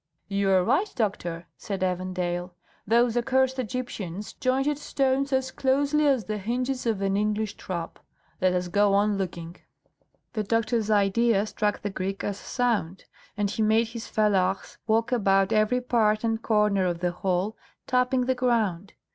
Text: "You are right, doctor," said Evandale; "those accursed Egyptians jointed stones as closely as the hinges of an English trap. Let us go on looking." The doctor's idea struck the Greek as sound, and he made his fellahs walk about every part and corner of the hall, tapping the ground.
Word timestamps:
"You 0.27 0.49
are 0.49 0.63
right, 0.63 0.91
doctor," 0.95 1.45
said 1.57 1.81
Evandale; 1.83 2.55
"those 2.87 3.15
accursed 3.15 3.59
Egyptians 3.59 4.33
jointed 4.33 4.79
stones 4.79 5.31
as 5.31 5.51
closely 5.51 6.07
as 6.07 6.23
the 6.25 6.39
hinges 6.39 6.87
of 6.87 7.03
an 7.03 7.15
English 7.15 7.53
trap. 7.55 7.99
Let 8.41 8.53
us 8.55 8.67
go 8.67 8.95
on 8.95 9.19
looking." 9.19 9.57
The 10.33 10.41
doctor's 10.41 10.89
idea 10.89 11.45
struck 11.45 11.83
the 11.83 11.91
Greek 11.91 12.23
as 12.23 12.39
sound, 12.39 13.05
and 13.37 13.51
he 13.51 13.61
made 13.61 13.89
his 13.89 14.07
fellahs 14.07 14.79
walk 14.87 15.11
about 15.11 15.53
every 15.53 15.81
part 15.81 16.23
and 16.23 16.41
corner 16.41 16.87
of 16.87 17.01
the 17.01 17.11
hall, 17.11 17.55
tapping 17.85 18.25
the 18.25 18.33
ground. 18.33 18.93